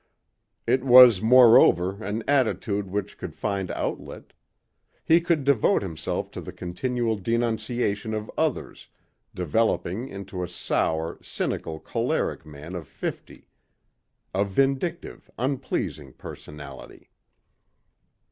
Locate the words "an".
2.03-2.23